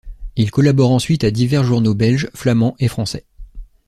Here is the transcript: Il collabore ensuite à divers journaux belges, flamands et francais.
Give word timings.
Il 0.35 0.49
collabore 0.49 0.89
ensuite 0.93 1.23
à 1.23 1.29
divers 1.29 1.63
journaux 1.63 1.93
belges, 1.93 2.27
flamands 2.33 2.75
et 2.79 2.87
francais. 2.87 3.23